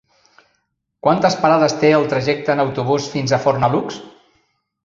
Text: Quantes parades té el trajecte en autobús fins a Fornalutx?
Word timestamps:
Quantes 1.07 1.37
parades 1.43 1.77
té 1.83 1.93
el 1.97 2.07
trajecte 2.15 2.57
en 2.57 2.65
autobús 2.67 3.13
fins 3.15 3.37
a 3.39 3.43
Fornalutx? 3.47 4.01